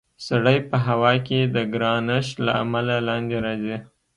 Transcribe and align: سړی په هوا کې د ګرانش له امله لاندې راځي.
سړی 0.27 0.57
په 0.69 0.77
هوا 0.87 1.13
کې 1.27 1.39
د 1.55 1.57
ګرانش 1.73 2.27
له 2.45 2.51
امله 2.63 2.95
لاندې 3.07 3.37
راځي. 3.45 3.77